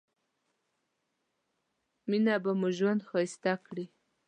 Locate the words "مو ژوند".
2.59-3.01